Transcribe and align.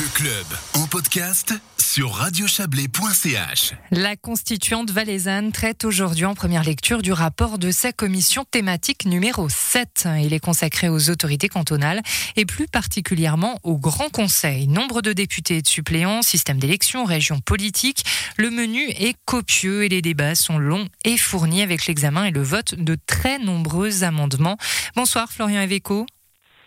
Le 0.00 0.08
club 0.14 0.46
en 0.72 0.86
podcast 0.86 1.52
sur 1.76 2.14
radiochablais.ch. 2.14 3.74
La 3.90 4.16
constituante 4.16 4.90
valaisanne 4.90 5.52
traite 5.52 5.84
aujourd'hui 5.84 6.24
en 6.24 6.32
première 6.32 6.64
lecture 6.64 7.02
du 7.02 7.12
rapport 7.12 7.58
de 7.58 7.70
sa 7.70 7.92
commission 7.92 8.46
thématique 8.50 9.04
numéro 9.04 9.50
7. 9.50 10.08
Il 10.22 10.32
est 10.32 10.40
consacré 10.40 10.88
aux 10.88 11.10
autorités 11.10 11.50
cantonales 11.50 12.00
et 12.36 12.46
plus 12.46 12.66
particulièrement 12.66 13.58
au 13.62 13.76
Grand 13.76 14.08
Conseil. 14.08 14.68
Nombre 14.68 15.02
de 15.02 15.12
députés 15.12 15.58
et 15.58 15.62
de 15.62 15.68
suppléants, 15.68 16.22
système 16.22 16.58
d'élection, 16.58 17.04
région 17.04 17.40
politique. 17.40 18.02
Le 18.38 18.48
menu 18.48 18.88
est 18.88 19.16
copieux 19.26 19.84
et 19.84 19.90
les 19.90 20.00
débats 20.00 20.34
sont 20.34 20.56
longs 20.56 20.88
et 21.04 21.18
fournis 21.18 21.60
avec 21.60 21.86
l'examen 21.86 22.24
et 22.24 22.30
le 22.30 22.42
vote 22.42 22.74
de 22.74 22.96
très 23.06 23.38
nombreux 23.38 24.02
amendements. 24.02 24.56
Bonsoir 24.96 25.30
Florian 25.30 25.60
Eveco. 25.60 26.06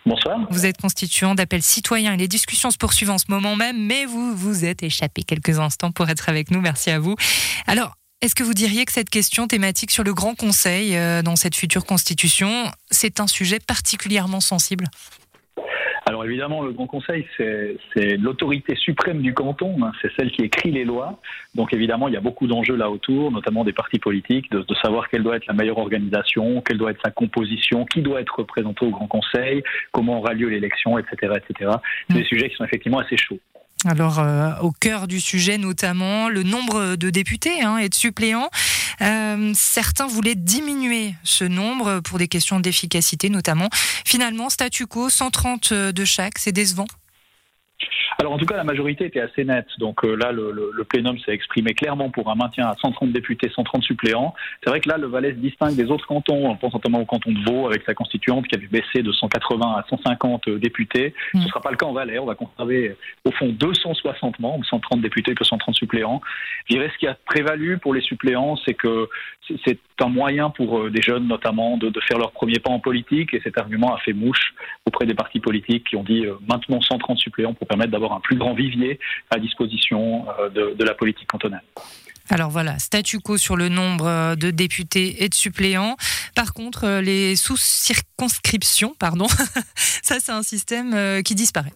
Bonsoir. 0.05 0.39
Vous 0.49 0.65
êtes 0.65 0.77
constituant 0.77 1.33
d'appel 1.33 1.63
citoyen 1.63 2.13
et 2.13 2.17
les 2.17 2.27
discussions 2.27 2.71
se 2.71 2.77
poursuivent 2.77 3.11
en 3.11 3.17
ce 3.17 3.25
moment 3.29 3.55
même, 3.55 3.85
mais 3.85 4.05
vous 4.05 4.35
vous 4.35 4.65
êtes 4.65 4.83
échappé 4.83 5.23
quelques 5.23 5.59
instants 5.59 5.91
pour 5.91 6.09
être 6.09 6.29
avec 6.29 6.51
nous. 6.51 6.59
Merci 6.59 6.89
à 6.89 6.99
vous. 6.99 7.15
Alors, 7.67 7.95
est-ce 8.21 8.35
que 8.35 8.43
vous 8.43 8.53
diriez 8.53 8.85
que 8.85 8.91
cette 8.91 9.09
question 9.09 9.47
thématique 9.47 9.91
sur 9.91 10.03
le 10.03 10.13
Grand 10.13 10.35
Conseil 10.35 10.95
euh, 10.95 11.21
dans 11.21 11.35
cette 11.35 11.55
future 11.55 11.85
constitution, 11.85 12.71
c'est 12.89 13.19
un 13.19 13.27
sujet 13.27 13.59
particulièrement 13.59 14.39
sensible? 14.39 14.87
Alors 16.05 16.25
évidemment, 16.25 16.63
le 16.63 16.73
Grand 16.73 16.87
Conseil, 16.87 17.25
c'est 17.37 18.17
l'autorité 18.17 18.75
suprême 18.75 19.21
du 19.21 19.33
canton, 19.33 19.75
hein. 19.83 19.91
c'est 20.01 20.11
celle 20.17 20.31
qui 20.31 20.41
écrit 20.41 20.71
les 20.71 20.83
lois. 20.83 21.19
Donc 21.55 21.73
évidemment, 21.73 22.09
il 22.09 22.13
y 22.13 22.17
a 22.17 22.21
beaucoup 22.21 22.45
d'enjeux 22.45 22.75
là 22.75 22.89
autour, 22.89 23.31
notamment 23.31 23.63
des 23.63 23.71
partis 23.71 23.99
politiques, 23.99 24.51
de, 24.51 24.65
savoir 24.81 25.07
quelle 25.07 25.23
doit 25.23 25.37
être 25.37 25.45
la 25.47 25.53
meilleure 25.53 25.77
organisation, 25.77 26.61
quelle 26.61 26.77
doit 26.77 26.91
être 26.91 27.01
sa 27.03 27.11
composition, 27.11 27.85
qui 27.85 28.01
doit 28.01 28.19
être 28.19 28.39
représenté 28.39 28.85
au 28.85 28.89
Grand 28.89 29.07
Conseil, 29.07 29.63
comment 29.91 30.19
aura 30.19 30.33
lieu 30.33 30.49
l'élection, 30.49 30.97
etc. 30.97 31.35
etc. 31.37 31.71
C'est 32.09 32.15
des 32.15 32.21
mm. 32.21 32.25
sujets 32.25 32.49
qui 32.49 32.55
sont 32.55 32.65
effectivement 32.65 32.99
assez 32.99 33.17
chauds. 33.17 33.39
Alors, 33.85 34.19
euh, 34.19 34.53
au 34.61 34.71
cœur 34.71 35.07
du 35.07 35.19
sujet, 35.19 35.57
notamment, 35.57 36.29
le 36.29 36.43
nombre 36.43 36.95
de 36.95 37.09
députés 37.09 37.61
hein, 37.61 37.77
et 37.77 37.89
de 37.89 37.95
suppléants. 37.95 38.49
Euh, 39.01 39.51
certains 39.55 40.07
voulaient 40.07 40.35
diminuer 40.35 41.15
ce 41.23 41.43
nombre 41.43 41.99
pour 41.99 42.17
des 42.17 42.27
questions 42.27 42.59
d'efficacité, 42.59 43.29
notamment. 43.29 43.69
Finalement, 44.05 44.49
statu 44.49 44.87
quo, 44.87 45.09
130 45.09 45.73
de 45.73 46.05
chaque, 46.05 46.37
c'est 46.37 46.51
décevant 46.51 46.87
alors 48.19 48.33
en 48.33 48.37
tout 48.37 48.45
cas, 48.45 48.55
la 48.55 48.63
majorité 48.63 49.05
était 49.05 49.19
assez 49.19 49.43
nette. 49.43 49.67
Donc 49.79 50.03
euh, 50.03 50.15
là, 50.15 50.31
le, 50.31 50.51
le, 50.51 50.83
plénum 50.83 51.17
s'est 51.19 51.31
exprimé 51.31 51.73
clairement 51.73 52.09
pour 52.09 52.29
un 52.29 52.35
maintien 52.35 52.67
à 52.67 52.75
130 52.75 53.11
députés, 53.11 53.49
130 53.53 53.83
suppléants. 53.83 54.33
C'est 54.63 54.69
vrai 54.69 54.79
que 54.79 54.89
là, 54.89 54.97
le 54.97 55.07
Valais 55.07 55.31
se 55.31 55.37
distingue 55.37 55.75
des 55.75 55.89
autres 55.89 56.07
cantons. 56.07 56.49
On 56.49 56.55
pense 56.55 56.73
notamment 56.73 56.99
au 56.99 57.05
canton 57.05 57.31
de 57.31 57.43
Vaud 57.49 57.67
avec 57.67 57.83
sa 57.85 57.93
constituante 57.93 58.47
qui 58.47 58.55
a 58.55 58.59
vu 58.59 58.67
baisser 58.67 59.01
de 59.03 59.11
180 59.11 59.65
à 59.65 59.85
150 59.89 60.49
députés. 60.49 61.13
Ce 61.31 61.37
ne 61.37 61.43
mm. 61.43 61.47
sera 61.47 61.61
pas 61.61 61.71
le 61.71 61.77
cas 61.77 61.85
en 61.85 61.93
Valais. 61.93 62.19
On 62.19 62.25
va 62.25 62.35
conserver 62.35 62.95
au 63.25 63.31
fond 63.31 63.47
260 63.47 64.39
membres, 64.39 64.65
130 64.65 65.01
députés 65.01 65.35
que 65.35 65.43
130 65.43 65.75
suppléants. 65.75 66.21
Je 66.69 66.75
dirais 66.75 66.89
ce 66.93 66.97
qui 66.97 67.07
a 67.07 67.17
prévalu 67.25 67.77
pour 67.77 67.93
les 67.93 68.01
suppléants, 68.01 68.55
c'est 68.65 68.73
que 68.73 69.09
c'est 69.65 69.79
un 69.99 70.09
moyen 70.09 70.49
pour 70.49 70.79
euh, 70.79 70.89
des 70.89 71.01
jeunes 71.01 71.27
notamment 71.27 71.77
de, 71.77 71.89
de, 71.89 71.99
faire 72.01 72.17
leur 72.17 72.31
premier 72.31 72.59
pas 72.59 72.71
en 72.71 72.79
politique 72.79 73.33
et 73.33 73.41
cet 73.43 73.57
argument 73.57 73.93
a 73.93 73.99
fait 73.99 74.13
mouche 74.13 74.53
auprès 74.85 75.05
des 75.05 75.13
partis 75.13 75.39
politiques 75.39 75.89
qui 75.89 75.95
ont 75.95 76.03
dit 76.03 76.25
euh, 76.25 76.35
maintenant 76.47 76.81
130 76.81 77.17
suppléants 77.17 77.53
pour 77.53 77.67
permettre 77.73 77.91
d'avoir 77.91 78.13
un 78.13 78.19
plus 78.19 78.35
grand 78.35 78.53
vivier 78.53 78.99
à 79.31 79.39
disposition 79.39 80.25
euh, 80.39 80.75
de, 80.75 80.83
la 80.83 80.93
politique 80.93 81.27
cantonale. 81.27 81.63
Alors 82.29 82.51
voilà, 82.51 82.77
statu 82.77 83.19
quo 83.19 83.37
sur 83.37 83.55
le 83.55 83.67
nombre 83.67 84.05
euh, 84.05 84.35
de 84.35 84.51
députés 84.51 85.23
et 85.23 85.29
de 85.29 85.33
suppléants. 85.33 85.95
Par 86.35 86.53
contre, 86.53 86.85
euh, 86.85 87.01
les 87.01 87.35
sous-circonscriptions, 87.35 88.93
pardon, 88.99 89.25
ça 89.75 90.19
c'est 90.19 90.31
un 90.31 90.43
système 90.43 91.23
qui 91.23 91.33
disparaît. 91.33 91.73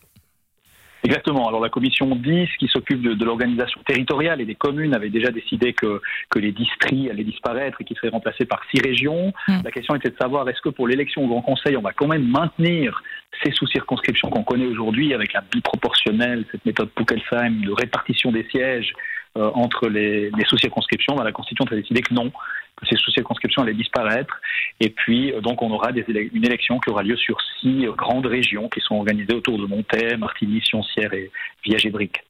Exactement. 1.04 1.48
Alors 1.48 1.62
la 1.62 1.70
commission 1.70 2.16
10 2.16 2.50
qui 2.60 2.68
s'occupe 2.68 3.02
de, 3.02 3.24
l'organisation 3.24 3.82
territoriale 3.88 4.42
et 4.42 4.46
des 4.46 4.56
communes 4.56 4.94
avait 4.94 5.10
déjà 5.10 5.32
décidé 5.32 5.74
que, 5.74 6.02
que 6.30 6.38
les 6.38 6.52
districts 6.52 7.10
allaient 7.10 7.24
disparaître 7.24 7.80
et 7.80 7.86
qu'ils 7.86 7.96
seraient 7.98 8.10
remplacés 8.10 8.46
par 8.46 8.62
six 8.72 8.82
régions. 8.82 9.34
Hmm. 9.48 9.62
La 9.64 9.72
question 9.72 9.96
était 9.96 10.10
de 10.10 10.18
savoir 10.20 10.48
est-ce 10.50 10.62
que 10.62 10.70
pour 10.70 10.88
l'élection 10.88 11.24
au 11.24 11.28
Grand 11.28 11.42
Conseil, 11.42 11.78
on 11.78 11.82
va 11.82 11.94
quand 11.94 12.08
même 12.08 12.28
maintenir 12.28 13.02
ces 13.44 13.52
sous-circonscriptions 13.52 14.30
qu'on 14.30 14.44
connaît 14.44 14.66
aujourd'hui 14.66 15.14
avec 15.14 15.34
la 15.34 15.42
biproportionnelle, 15.42 16.46
cette 16.52 16.66
méthode 16.66 16.90
Puckelsheim 16.90 17.62
de 17.62 17.72
répartition 17.72 18.32
des 18.32 18.48
sièges 18.50 18.94
euh, 19.38 19.52
entre 19.54 19.88
les, 19.88 20.32
sous-circonscriptions. 20.48 21.16
Ben, 21.16 21.24
la 21.24 21.32
Constituante 21.32 21.72
a 21.72 21.76
décidé 21.76 22.02
que 22.02 22.14
non, 22.14 22.32
que 22.32 22.88
ces 22.90 22.96
sous-circonscriptions 22.96 23.62
allaient 23.62 23.74
disparaître. 23.74 24.34
Et 24.80 24.90
puis, 24.90 25.32
euh, 25.32 25.42
donc, 25.42 25.62
on 25.62 25.70
aura 25.70 25.92
une 25.92 26.46
élection 26.46 26.80
qui 26.80 26.90
aura 26.90 27.04
lieu 27.04 27.16
sur 27.18 27.38
six 27.60 27.86
euh, 27.86 27.92
grandes 27.92 28.26
régions 28.26 28.68
qui 28.70 28.80
sont 28.82 28.96
organisées 28.96 29.36
autour 29.36 29.60
de 29.60 29.66
Montaix, 29.66 30.18
Martigny, 30.18 30.62
Sioncière 30.62 31.14
et 31.14 31.30
Villages-et-Briques. 31.64 32.24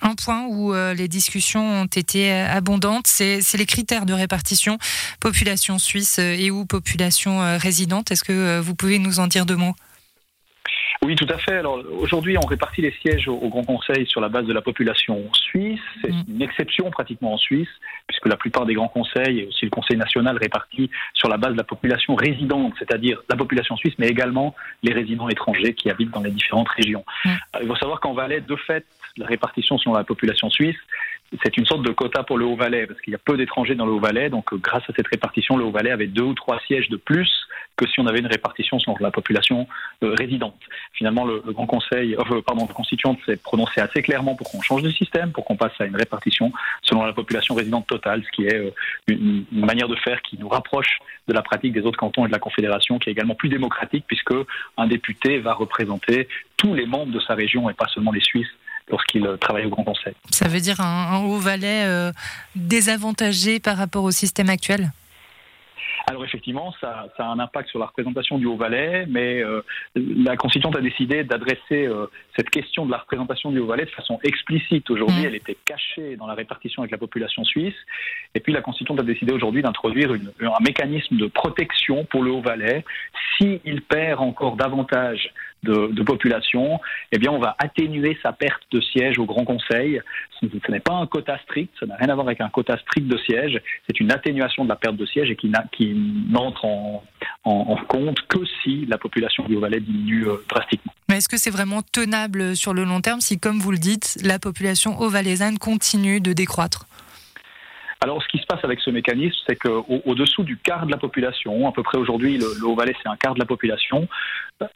Un 0.00 0.14
point 0.14 0.46
où 0.46 0.72
les 0.72 1.08
discussions 1.08 1.82
ont 1.82 1.86
été 1.86 2.30
abondantes, 2.30 3.08
c'est 3.08 3.58
les 3.58 3.66
critères 3.66 4.06
de 4.06 4.12
répartition 4.12 4.78
population 5.20 5.80
suisse 5.80 6.20
et 6.20 6.52
ou 6.52 6.66
population 6.66 7.40
résidente. 7.58 8.12
Est-ce 8.12 8.22
que 8.22 8.60
vous 8.60 8.76
pouvez 8.76 9.00
nous 9.00 9.18
en 9.18 9.26
dire 9.26 9.44
deux 9.44 9.56
mots? 9.56 9.74
Oui, 11.04 11.14
tout 11.14 11.26
à 11.28 11.38
fait. 11.38 11.56
Alors 11.56 11.80
aujourd'hui, 12.00 12.36
on 12.36 12.46
répartit 12.46 12.82
les 12.82 12.92
sièges 13.00 13.28
au, 13.28 13.48
Grand 13.48 13.62
Conseil 13.62 14.06
sur 14.06 14.20
la 14.20 14.28
base 14.28 14.46
de 14.46 14.52
la 14.52 14.60
population 14.60 15.32
suisse. 15.32 15.80
C'est 16.02 16.10
mm. 16.10 16.24
une 16.28 16.42
exception 16.42 16.90
pratiquement 16.90 17.34
en 17.34 17.38
Suisse, 17.38 17.68
puisque 18.06 18.26
la 18.26 18.36
plupart 18.36 18.66
des 18.66 18.74
grands 18.74 18.88
conseils 18.88 19.40
et 19.40 19.46
aussi 19.46 19.64
le 19.64 19.70
Conseil 19.70 19.96
national 19.96 20.36
répartit 20.36 20.90
sur 21.14 21.28
la 21.28 21.36
base 21.36 21.52
de 21.52 21.56
la 21.56 21.64
population 21.64 22.16
résidente, 22.16 22.74
c'est-à-dire 22.78 23.22
la 23.28 23.36
population 23.36 23.76
suisse, 23.76 23.94
mais 23.98 24.08
également 24.08 24.56
les 24.82 24.92
résidents 24.92 25.28
étrangers 25.28 25.72
qui 25.74 25.88
habitent 25.88 26.10
dans 26.10 26.22
les 26.22 26.32
différentes 26.32 26.68
régions. 26.70 27.04
Mm. 27.24 27.28
Euh, 27.28 27.58
il 27.62 27.68
faut 27.68 27.76
savoir 27.76 28.00
qu'en 28.00 28.14
Valais, 28.14 28.40
de 28.40 28.56
fait, 28.56 28.84
la 29.16 29.26
répartition 29.26 29.78
selon 29.78 29.94
la 29.94 30.04
population 30.04 30.50
suisse, 30.50 30.76
c'est 31.42 31.56
une 31.56 31.66
sorte 31.66 31.82
de 31.82 31.92
quota 31.92 32.22
pour 32.22 32.38
le 32.38 32.46
Haut-Valais, 32.46 32.86
parce 32.86 33.00
qu'il 33.00 33.12
y 33.12 33.16
a 33.16 33.18
peu 33.18 33.36
d'étrangers 33.36 33.74
dans 33.74 33.84
le 33.84 33.92
Haut-Valais, 33.92 34.30
donc 34.30 34.52
euh, 34.52 34.56
grâce 34.56 34.82
à 34.88 34.92
cette 34.94 35.08
répartition, 35.08 35.56
le 35.56 35.64
Haut-Valais 35.64 35.90
avait 35.90 36.06
deux 36.06 36.22
ou 36.22 36.34
trois 36.34 36.58
sièges 36.66 36.88
de 36.88 36.96
plus 36.96 37.30
que 37.76 37.86
si 37.86 38.00
on 38.00 38.06
avait 38.06 38.18
une 38.18 38.26
répartition 38.26 38.78
selon 38.78 38.96
la 39.00 39.10
population 39.10 39.68
euh, 40.02 40.14
résidente. 40.18 40.56
Finalement, 40.94 41.24
le, 41.24 41.40
Grand 41.40 41.66
Conseil, 41.66 42.16
euh, 42.16 42.40
pardon, 42.44 42.66
le 42.66 42.74
Constituant 42.74 43.16
s'est 43.26 43.36
prononcé 43.36 43.80
assez 43.80 44.02
clairement 44.02 44.34
pour 44.34 44.50
qu'on 44.50 44.62
change 44.62 44.82
de 44.82 44.90
système, 44.90 45.30
pour 45.32 45.44
qu'on 45.44 45.56
passe 45.56 45.78
à 45.80 45.84
une 45.84 45.96
répartition 45.96 46.50
selon 46.82 47.04
la 47.04 47.12
population 47.12 47.54
résidente 47.54 47.86
totale, 47.86 48.22
ce 48.24 48.30
qui 48.32 48.46
est 48.46 48.72
une, 49.06 49.44
une, 49.52 49.66
manière 49.66 49.88
de 49.88 49.96
faire 49.96 50.22
qui 50.22 50.38
nous 50.38 50.48
rapproche 50.48 50.98
de 51.28 51.32
la 51.34 51.42
pratique 51.42 51.72
des 51.72 51.82
autres 51.82 51.98
cantons 51.98 52.24
et 52.24 52.28
de 52.28 52.32
la 52.32 52.38
Confédération, 52.38 52.98
qui 52.98 53.10
est 53.10 53.12
également 53.12 53.34
plus 53.34 53.50
démocratique, 53.50 54.04
puisque 54.06 54.34
un 54.76 54.86
député 54.86 55.38
va 55.38 55.52
représenter 55.52 56.26
tous 56.56 56.74
les 56.74 56.86
membres 56.86 57.12
de 57.12 57.20
sa 57.20 57.34
région 57.34 57.68
et 57.70 57.74
pas 57.74 57.86
seulement 57.86 58.12
les 58.12 58.22
Suisses 58.22 58.48
lorsqu'il 58.90 59.26
euh, 59.26 59.36
travaille 59.36 59.66
au 59.66 59.70
Grand 59.70 59.84
Conseil. 59.84 60.14
Ça 60.30 60.48
veut 60.48 60.60
dire 60.60 60.80
un, 60.80 61.24
Haut-Valais 61.24 61.84
euh, 61.86 62.12
désavantagé 62.56 63.60
par 63.60 63.76
rapport 63.76 64.04
au 64.04 64.10
système 64.10 64.48
actuel? 64.48 64.90
Alors 66.06 66.24
effectivement, 66.24 66.72
ça, 66.80 67.06
a 67.18 67.24
un 67.24 67.38
impact 67.38 67.68
sur 67.68 67.78
la 67.78 67.84
représentation 67.84 68.38
du 68.38 68.46
Haut-Valais, 68.46 69.04
mais 69.10 69.42
euh, 69.42 69.60
la 69.94 70.38
Constituante 70.38 70.74
a 70.74 70.80
décidé 70.80 71.22
d'adresser 71.22 71.86
cette 72.34 72.48
question 72.48 72.86
de 72.86 72.90
la 72.90 72.96
représentation 72.96 73.50
du 73.50 73.58
Haut-Valais 73.58 73.84
de 73.84 73.90
façon 73.90 74.18
explicite. 74.22 74.88
Aujourd'hui, 74.88 75.24
mmh. 75.24 75.26
elle 75.26 75.34
était 75.34 75.58
cachée 75.66 76.16
dans 76.16 76.26
la 76.26 76.32
répartition 76.32 76.80
avec 76.80 76.92
la 76.92 76.98
population 76.98 77.44
suisse, 77.44 77.74
et 78.34 78.40
puis 78.40 78.54
la 78.54 78.62
Constituante 78.62 79.00
a 79.00 79.02
décidé 79.02 79.34
aujourd'hui 79.34 79.60
d'introduire 79.60 80.10
un 80.12 80.64
mécanisme 80.64 81.18
de 81.18 81.26
protection 81.26 82.06
pour 82.06 82.22
le 82.22 82.30
Haut-Valais 82.30 82.86
s'il 83.36 83.82
perd 83.82 84.20
encore 84.20 84.56
davantage 84.56 85.30
de, 85.62 86.02
population, 86.02 86.80
eh 87.12 87.18
bien, 87.18 87.30
on 87.30 87.38
va 87.38 87.56
atténuer 87.58 88.18
sa 88.22 88.32
perte 88.32 88.62
de 88.70 88.80
siège 88.80 89.18
au 89.18 89.26
Grand 89.26 89.44
Conseil. 89.44 90.00
Ce, 90.40 90.46
n'est 90.70 90.80
pas 90.80 90.94
un 90.94 91.06
quota 91.06 91.38
strict, 91.44 91.72
ça 91.80 91.86
n'a 91.86 91.96
rien 91.96 92.08
à 92.08 92.14
voir 92.14 92.26
avec 92.26 92.40
un 92.40 92.48
quota 92.48 92.78
strict 92.78 93.08
de 93.08 93.18
siège. 93.18 93.60
C'est 93.86 94.00
une 94.00 94.12
atténuation 94.12 94.64
de 94.64 94.68
la 94.68 94.76
perte 94.76 94.96
de 94.96 95.06
siège 95.06 95.30
et 95.30 95.36
qui, 95.36 95.50
n'entre 96.30 96.64
en, 96.64 97.02
compte 97.88 98.20
que 98.28 98.38
si 98.62 98.86
la 98.86 98.98
population 98.98 99.44
du 99.44 99.56
Haut-Valais 99.56 99.80
diminue 99.80 100.28
euh, 100.28 100.36
drastiquement. 100.48 100.92
Mais 101.08 101.16
est-ce 101.16 101.28
que 101.28 101.38
c'est 101.38 101.50
vraiment 101.50 101.80
tenable 101.82 102.54
sur 102.54 102.74
le 102.74 102.84
long 102.84 103.00
terme 103.00 103.20
si, 103.20 103.38
comme 103.38 103.58
vous 103.58 103.70
le 103.70 103.78
dites, 103.78 104.18
la 104.22 104.38
population 104.38 105.00
haut-valaisanne 105.00 105.58
continue 105.58 106.20
de 106.20 106.32
décroître? 106.32 106.86
Alors, 108.00 108.22
ce 108.22 108.28
qui 108.28 108.38
se 108.38 108.46
passe 108.46 108.64
avec 108.64 108.80
ce 108.80 108.90
mécanisme, 108.90 109.36
c'est 109.46 109.56
qu'au-dessous 109.56 110.44
du 110.44 110.56
quart 110.56 110.86
de 110.86 110.90
la 110.90 110.98
population, 110.98 111.68
à 111.68 111.72
peu 111.72 111.82
près 111.82 111.98
aujourd'hui, 111.98 112.38
le, 112.38 112.64
Haut-Valais, 112.64 112.94
c'est 113.02 113.08
un 113.08 113.16
quart 113.16 113.34
de 113.34 113.40
la 113.40 113.46
population, 113.46 114.08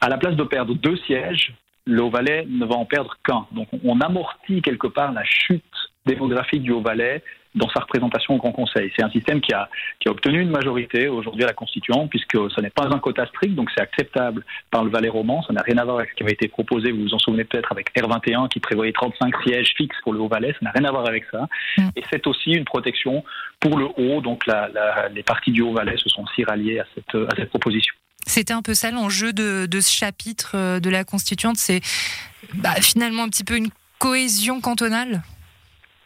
à 0.01 0.09
la 0.09 0.17
place 0.17 0.35
de 0.35 0.43
perdre 0.43 0.73
deux 0.73 0.97
sièges, 0.97 1.53
le 1.85 2.01
Haut-Valais 2.01 2.45
ne 2.49 2.65
va 2.65 2.75
en 2.75 2.85
perdre 2.85 3.15
qu'un. 3.23 3.45
Donc, 3.51 3.67
on 3.83 4.01
amortit 4.01 4.61
quelque 4.61 4.87
part 4.87 5.13
la 5.13 5.23
chute 5.23 5.63
démographique 6.05 6.63
du 6.63 6.71
Haut-Valais 6.71 7.23
dans 7.55 7.69
sa 7.69 7.81
représentation 7.81 8.35
au 8.35 8.37
Grand 8.37 8.51
Conseil. 8.51 8.91
C'est 8.95 9.03
un 9.03 9.09
système 9.11 9.41
qui 9.41 9.53
a, 9.53 9.69
qui 9.99 10.07
a 10.07 10.11
obtenu 10.11 10.41
une 10.41 10.49
majorité 10.49 11.07
aujourd'hui 11.07 11.43
à 11.43 11.47
la 11.47 11.53
Constituante, 11.53 12.09
puisque 12.09 12.35
ce 12.35 12.61
n'est 12.61 12.69
pas 12.69 12.87
un 12.91 12.99
quota 12.99 13.25
strict, 13.27 13.55
donc 13.55 13.69
c'est 13.75 13.81
acceptable 13.81 14.43
par 14.71 14.83
le 14.83 14.89
Valais 14.89 15.09
roman. 15.09 15.43
Ça 15.43 15.53
n'a 15.53 15.61
rien 15.61 15.77
à 15.77 15.83
voir 15.83 15.97
avec 15.97 16.11
ce 16.11 16.15
qui 16.15 16.23
avait 16.23 16.33
été 16.33 16.47
proposé, 16.47 16.91
vous 16.91 17.03
vous 17.03 17.13
en 17.13 17.19
souvenez 17.19 17.43
peut-être, 17.43 17.71
avec 17.71 17.93
R21 17.95 18.49
qui 18.49 18.59
prévoyait 18.59 18.93
35 18.93 19.33
sièges 19.43 19.73
fixes 19.77 19.97
pour 20.03 20.13
le 20.13 20.19
Haut-Valais. 20.19 20.53
Ça 20.53 20.59
n'a 20.61 20.71
rien 20.71 20.85
à 20.85 20.91
voir 20.91 21.07
avec 21.07 21.25
ça. 21.31 21.47
Mm. 21.77 21.89
Et 21.95 22.03
c'est 22.11 22.25
aussi 22.27 22.51
une 22.51 22.65
protection 22.65 23.23
pour 23.59 23.77
le 23.77 23.87
Haut, 23.97 24.21
donc 24.21 24.45
la, 24.47 24.69
les 25.13 25.23
partis 25.23 25.51
du 25.51 25.61
Haut-Valais 25.61 25.97
se 25.97 26.09
sont 26.09 26.23
aussi 26.23 26.43
ralliés 26.43 26.79
à 26.79 26.85
cette, 26.95 27.15
à 27.15 27.35
cette 27.35 27.49
proposition. 27.49 27.93
C'était 28.25 28.53
un 28.53 28.61
peu 28.61 28.73
ça 28.73 28.91
l'enjeu 28.91 29.33
de, 29.33 29.65
de, 29.65 29.79
ce 29.81 29.91
chapitre 29.91 30.51
euh, 30.55 30.79
de 30.79 30.89
la 30.89 31.03
Constituante, 31.03 31.57
c'est 31.57 31.81
bah, 32.53 32.75
finalement 32.81 33.23
un 33.23 33.29
petit 33.29 33.43
peu 33.43 33.57
une 33.57 33.69
cohésion 33.99 34.61
cantonale? 34.61 35.21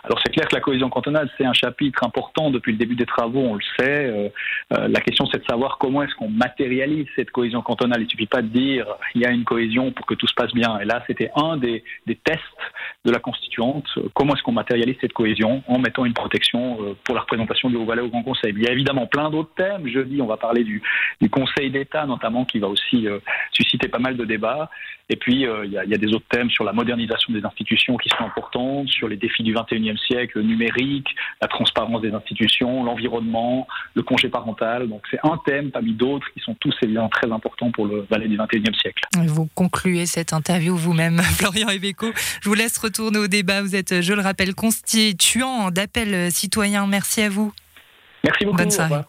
Alors 0.07 0.19
c'est 0.23 0.31
clair 0.31 0.47
que 0.47 0.55
la 0.55 0.61
cohésion 0.61 0.89
cantonale, 0.89 1.29
c'est 1.37 1.43
un 1.43 1.51
chapitre 1.51 2.01
important 2.05 2.49
depuis 2.49 2.71
le 2.71 2.77
début 2.77 2.95
des 2.95 3.05
travaux, 3.05 3.41
on 3.41 3.55
le 3.55 3.61
sait. 3.77 4.05
Euh, 4.05 4.29
euh, 4.71 4.87
la 4.87 5.01
question, 5.01 5.25
c'est 5.29 5.39
de 5.39 5.45
savoir 5.49 5.77
comment 5.77 6.01
est-ce 6.01 6.15
qu'on 6.15 6.29
matérialise 6.29 7.07
cette 7.17 7.29
cohésion 7.29 7.61
cantonale. 7.61 8.03
Il 8.03 8.09
suffit 8.09 8.25
pas 8.25 8.41
de 8.41 8.47
dire 8.47 8.85
il 9.15 9.21
y 9.21 9.25
a 9.25 9.31
une 9.31 9.43
cohésion 9.43 9.91
pour 9.91 10.05
que 10.05 10.13
tout 10.13 10.25
se 10.25 10.33
passe 10.33 10.53
bien. 10.53 10.79
Et 10.79 10.85
là, 10.85 11.03
c'était 11.07 11.29
un 11.35 11.57
des, 11.57 11.83
tests 12.23 12.41
de 13.03 13.11
la 13.11 13.19
constituante. 13.19 13.85
Comment 14.13 14.33
est-ce 14.33 14.43
qu'on 14.43 14.53
matérialise 14.53 14.95
cette 15.01 15.11
cohésion 15.11 15.61
en 15.67 15.77
mettant 15.77 16.05
une 16.05 16.13
protection 16.13 16.77
euh, 16.81 16.95
pour 17.03 17.13
la 17.13 17.21
représentation 17.21 17.69
du 17.69 17.75
Haut-Valais 17.75 18.01
au 18.01 18.07
Grand 18.07 18.23
Conseil? 18.23 18.53
Il 18.55 18.63
y 18.63 18.67
a 18.69 18.71
évidemment 18.71 19.07
plein 19.07 19.29
d'autres 19.29 19.53
thèmes. 19.57 19.89
Jeudi, 19.89 20.21
on 20.21 20.27
va 20.27 20.37
parler 20.37 20.63
du 20.63 20.81
Conseil 21.29 21.69
d'État 21.69 22.05
notamment, 22.05 22.45
qui 22.45 22.59
va 22.59 22.69
aussi 22.69 23.07
susciter 23.51 23.89
pas 23.89 23.99
mal 23.99 24.15
de 24.15 24.23
débats. 24.23 24.69
Et 25.09 25.15
puis, 25.15 25.35
il 25.35 25.71
y, 25.71 25.77
a, 25.77 25.85
il 25.85 25.89
y 25.89 25.93
a 25.93 25.97
des 25.97 26.13
autres 26.13 26.27
thèmes 26.29 26.49
sur 26.49 26.65
la 26.65 26.73
modernisation 26.73 27.31
des 27.31 27.43
institutions 27.45 27.95
qui 27.97 28.09
sont 28.09 28.25
importantes, 28.25 28.89
sur 28.89 29.07
les 29.07 29.15
défis 29.15 29.43
du 29.43 29.53
21e 29.53 29.97
siècle, 29.97 30.39
le 30.39 30.43
numérique, 30.43 31.07
la 31.41 31.47
transparence 31.47 32.01
des 32.01 32.11
institutions, 32.11 32.83
l'environnement, 32.83 33.67
le 33.95 34.03
congé 34.03 34.27
parental. 34.29 34.89
Donc 34.89 35.03
c'est 35.09 35.19
un 35.23 35.39
thème 35.45 35.71
parmi 35.71 35.93
d'autres 35.93 36.27
qui 36.33 36.41
sont 36.41 36.55
tous 36.55 36.75
évidemment 36.81 37.09
très 37.09 37.31
importants 37.31 37.71
pour 37.71 37.85
le 37.85 38.05
Valais 38.09 38.27
du 38.27 38.37
XXIe 38.37 38.75
siècle. 38.79 39.03
Vous 39.17 39.47
concluez 39.55 40.05
cette 40.05 40.33
interview 40.33 40.75
vous-même, 40.75 41.19
Florian 41.37 41.69
Ebeco. 41.69 42.11
Je 42.41 42.49
vous 42.49 42.55
laisse 42.55 42.77
retourner 42.77 43.19
au 43.19 43.27
débat. 43.27 43.61
Vous 43.61 43.75
êtes, 43.75 44.01
je 44.01 44.13
le 44.13 44.21
rappelle, 44.21 44.55
constituant 44.55 45.71
d'appel 45.71 46.31
citoyen. 46.31 46.85
Merci 46.85 47.21
à 47.21 47.29
vous. 47.29 47.53
Merci 48.23 48.45
beaucoup. 48.45 48.57
Bonne 48.57 48.71
soirée. 48.71 49.03